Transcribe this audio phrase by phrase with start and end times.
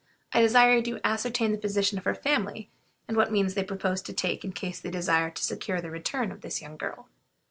[0.33, 2.69] I desire you to ascertain the position of her family,
[3.07, 6.31] and what means they propose to take in case they desire to secure the return
[6.31, 7.07] of this young girl."